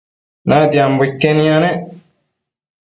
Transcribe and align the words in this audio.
natia 0.49 0.85
iquen 1.07 1.37
yanec 1.47 1.79